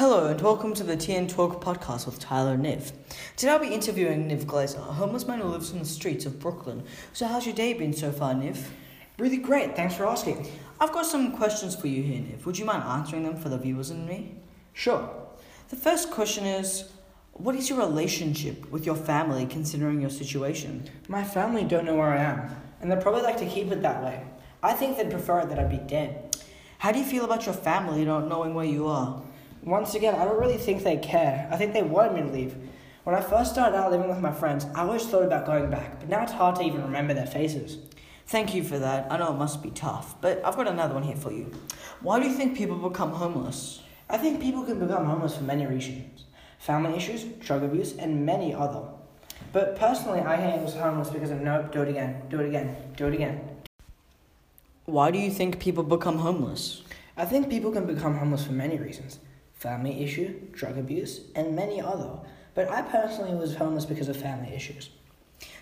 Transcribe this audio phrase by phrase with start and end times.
[0.00, 2.92] Hello and welcome to the TN Talk podcast with Tyler Niv.
[3.36, 6.40] Today I'll be interviewing Niv Glazer, a homeless man who lives on the streets of
[6.40, 6.84] Brooklyn.
[7.12, 8.64] So how's your day been so far, Niv?
[9.18, 10.50] Really great, thanks for asking.
[10.80, 12.46] I've got some questions for you here, Niv.
[12.46, 14.36] Would you mind answering them for the viewers and me?
[14.72, 15.06] Sure.
[15.68, 16.90] The first question is,
[17.34, 20.88] what is your relationship with your family considering your situation?
[21.08, 24.02] My family don't know where I am, and they'd probably like to keep it that
[24.02, 24.24] way.
[24.62, 26.38] I think they'd prefer that I'd be dead.
[26.78, 29.22] How do you feel about your family not knowing where you are?
[29.62, 31.46] Once again, I don't really think they care.
[31.50, 32.56] I think they wanted me to leave.
[33.04, 36.00] When I first started out living with my friends, I always thought about going back,
[36.00, 37.76] but now it's hard to even remember their faces.
[38.26, 39.12] Thank you for that.
[39.12, 41.52] I know it must be tough, but I've got another one here for you.
[42.00, 43.82] Why do you think people become homeless?
[44.08, 46.24] I think people can become homeless for many reasons
[46.58, 48.82] family issues, drug abuse, and many other.
[49.50, 52.76] But personally, I hate was homeless because of nope, do it again, do it again,
[52.96, 53.40] do it again.
[54.84, 56.82] Why do you think people become homeless?
[57.16, 59.18] I think people can become homeless for many reasons
[59.60, 62.10] family issue, drug abuse, and many other.
[62.54, 64.88] But I personally was homeless because of family issues.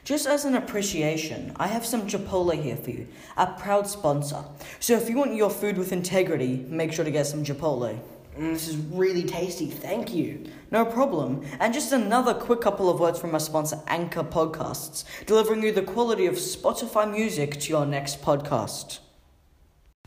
[0.05, 4.45] Just as an appreciation, I have some Chipotle here for you, a proud sponsor.
[4.78, 7.98] So if you want your food with integrity, make sure to get some Chipotle.
[8.39, 10.45] Mm, this is really tasty, thank you.
[10.70, 11.45] No problem.
[11.58, 15.83] And just another quick couple of words from our sponsor, Anchor Podcasts, delivering you the
[15.83, 19.01] quality of Spotify music to your next podcast.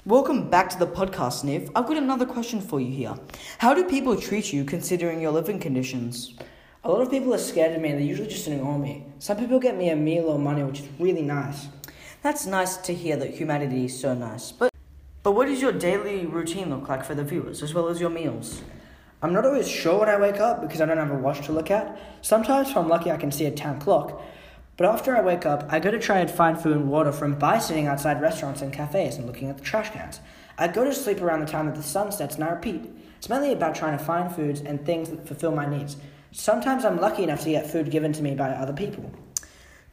[0.05, 1.69] Welcome back to the podcast, Niv.
[1.75, 3.13] I've got another question for you here.
[3.59, 6.33] How do people treat you considering your living conditions?
[6.83, 9.05] A lot of people are scared of me and they usually just ignore me.
[9.19, 11.67] Some people get me a meal or money, which is really nice.
[12.23, 14.52] That's nice to hear that humanity is so nice.
[14.52, 14.72] But
[15.22, 18.09] but what does your daily routine look like for the viewers, as well as your
[18.09, 18.63] meals?
[19.22, 21.52] I'm not always sure when I wake up because I don't have a watch to
[21.52, 21.95] look at.
[22.23, 24.19] Sometimes, if I'm lucky, I can see a town clock.
[24.81, 27.35] But after I wake up, I go to try and find food and water from
[27.35, 30.19] by sitting outside restaurants and cafes and looking at the trash cans.
[30.57, 32.89] I go to sleep around the time that the sun sets and I repeat.
[33.17, 35.97] It's mainly about trying to find foods and things that fulfill my needs.
[36.31, 39.11] Sometimes I'm lucky enough to get food given to me by other people.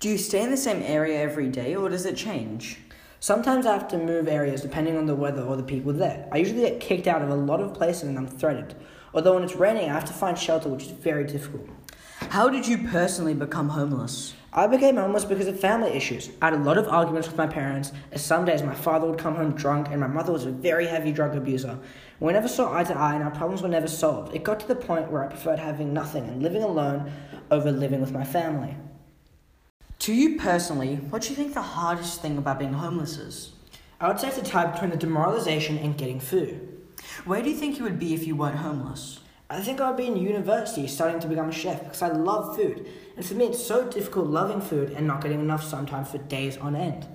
[0.00, 2.78] Do you stay in the same area every day or does it change?
[3.20, 6.26] Sometimes I have to move areas depending on the weather or the people there.
[6.32, 8.74] I usually get kicked out of a lot of places and I'm threatened.
[9.12, 11.68] Although when it's raining, I have to find shelter, which is very difficult.
[12.20, 14.34] How did you personally become homeless?
[14.52, 16.30] I became homeless because of family issues.
[16.42, 19.18] I had a lot of arguments with my parents, as some days my father would
[19.18, 21.78] come home drunk and my mother was a very heavy drug abuser.
[22.20, 24.34] We never saw eye to eye and our problems were never solved.
[24.34, 27.10] It got to the point where I preferred having nothing and living alone
[27.50, 28.76] over living with my family.
[30.00, 33.52] To you personally, what do you think the hardest thing about being homeless is?
[34.00, 36.78] I would say it's the tie between the demoralization and getting food.
[37.24, 39.20] Where do you think you would be if you weren't homeless?
[39.50, 42.86] I think I'd be in university starting to become a chef because I love food.
[43.16, 46.58] And for me, it's so difficult loving food and not getting enough sometimes for days
[46.58, 47.06] on end.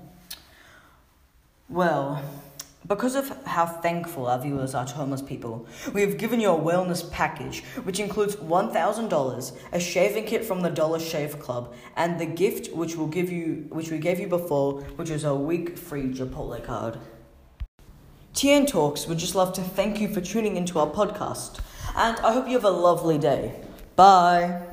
[1.70, 2.24] Well,
[2.88, 6.60] because of how thankful our viewers are to homeless people, we have given you a
[6.60, 12.26] wellness package which includes $1,000, a shaving kit from the Dollar Shave Club, and the
[12.26, 16.12] gift which we'll give you which we gave you before, which is a week free
[16.12, 16.98] Chipotle card.
[18.34, 21.60] TN Talks would just love to thank you for tuning into our podcast,
[21.96, 23.62] and I hope you have a lovely day.
[23.96, 24.73] Bye.